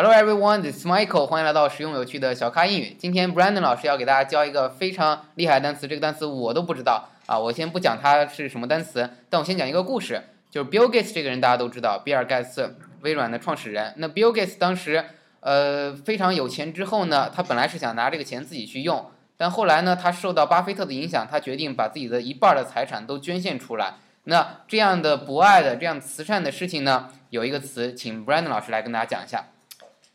[0.00, 1.26] Hello everyone, this is Michael.
[1.26, 2.94] 欢迎来到实用有趣的小咖英语。
[2.96, 7.36] 今天 Brandon 老师要给大家教一个非常厉害的单词，这个单词我都不知道啊。
[7.36, 10.22] 我先不讲它是什么单词，但我先讲一个故事。
[10.52, 13.92] 就是 Bill Gates 这个人大家都知道，比尔盖茨，微软的创始人。
[13.96, 15.04] 那 Bill Gates 当时
[15.40, 19.04] 呃非常有钱之后呢，他本来是想拿这个钱自己去用，
[19.36, 23.94] 但后来呢，他受到巴菲特的影响，他决定把自己的一半的财产都捐献出来。
[24.22, 29.46] 那这样的博爱的、这样慈善的事情呢，有一个词，请 Brandon 老师来跟大家讲一下。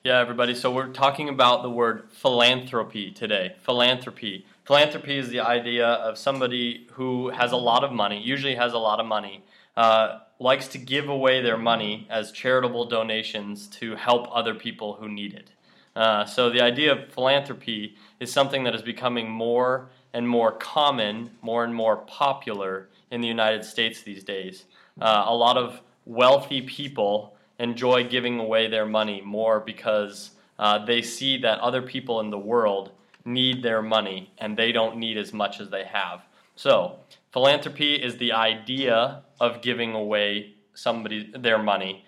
[0.05, 0.53] Yeah, everybody.
[0.53, 3.55] So we're talking about the word philanthropy today.
[3.61, 4.45] Philanthropy.
[4.65, 8.77] Philanthropy is the idea of somebody who has a lot of money, usually has a
[8.77, 9.45] lot of money,
[9.77, 15.07] uh, likes to give away their money as charitable donations to help other people who
[15.07, 15.51] need it.
[15.95, 21.31] Uh, so the idea of philanthropy is something that is becoming more and more common,
[21.41, 24.65] more and more popular in the United States these days.
[24.99, 31.01] Uh, a lot of wealthy people enjoy giving away their money more because uh, they
[31.01, 32.91] see that other people in the world
[33.25, 36.21] need their money and they don't need as much as they have.
[36.55, 36.99] So,
[37.31, 42.05] philanthropy is the idea of giving away somebody their money.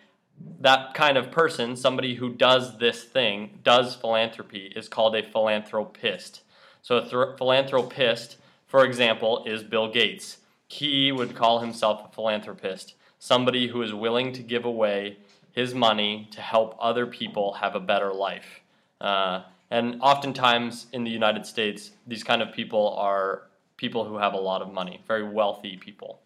[0.59, 6.41] That kind of person, somebody who does this thing, does philanthropy, is called a philanthropist.
[6.81, 10.37] So, a th- philanthropist, for example, is Bill Gates.
[10.67, 15.18] He would call himself a philanthropist, somebody who is willing to give away
[15.52, 18.60] his money to help other people have a better life.
[19.00, 23.42] Uh, and oftentimes in the United States, these kind of people are
[23.76, 26.18] people who have a lot of money, very wealthy people.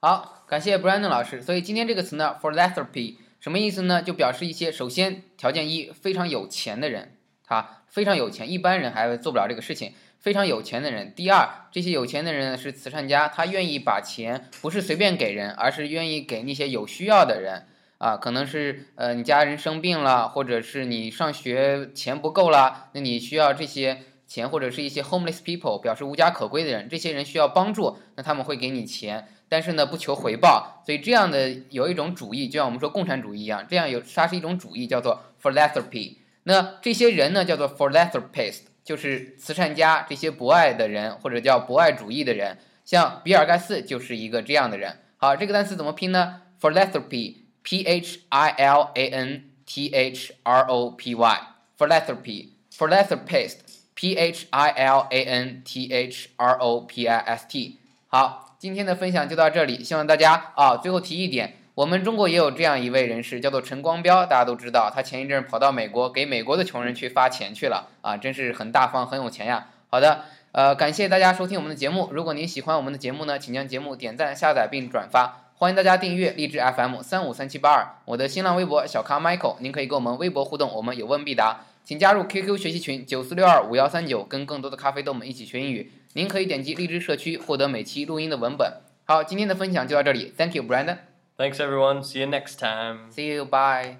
[0.00, 1.42] 好，感谢 Brandon 老师。
[1.42, 4.02] 所以今天这个词呢，philanthropy 什么意思呢？
[4.02, 7.16] 就表示一些首先条件一非常有钱的人，
[7.47, 9.93] 他非常有钱，一般人还做不了这个事情。
[10.19, 11.13] 非常有钱的人。
[11.15, 17.67] 第二，这些有钱的人是慈善家，他愿意把钱不是随便给人，而是愿意给那些有需要的人。
[17.99, 30.81] 啊，可能是呃你家人生病了，或者是你上学钱不够了，那你需要这些钱，或者是一些 homeless people 表示无家可归的人，这些人需要帮助，那他们会给你钱，但是呢不求回报。
[30.85, 36.15] 所以这样的有一种主义，就像我们说共产主义一样，这样有它是一种主义，叫做 philanthropy。
[36.45, 44.99] 那这些人呢叫做 philanthropist，就是慈善家，这些博爱的人或者叫博爱主义的人，像比尔盖茨就是一个这样的人。
[45.17, 47.43] 好，这个单词怎么拼呢？philanthropy。
[47.67, 51.41] P H I L A N T H R O P Y
[51.79, 53.55] philanthropy philanthropist
[53.95, 69.67] P H I L A N T H R O P I S T 好，今天的分享就到这里，希望大家啊，最后提一点，我们中国也有这样一位人士，叫做陈光标，大家都知道，他前一阵跑到美国给美国的穷人去发钱去了啊，真是很大方，很有钱呀。
[69.89, 70.21] 好的，
[70.53, 75.51] 呃，感谢大家收听我们的节目，如果您喜欢我们的节目呢，请将节目点赞、下载并转发。
[75.55, 81.65] 欢迎大家订阅荔枝 FM 三五三七八二，我的新浪微博小咖 Michael，您可以跟我们微博互动，我们有问必答。
[81.83, 85.91] 请加入 QQ 学习群九四六二五幺三九，跟更多的咖啡豆们一起学英语。
[86.13, 88.77] 您可以点击荔枝社区获得每期录音的文本。
[89.03, 91.14] 好，今天的分享就到这里，Thank you, Brandon.
[91.37, 92.03] Thanks, everyone.
[92.03, 93.11] See you next time.
[93.11, 93.45] See you.
[93.45, 93.97] Bye.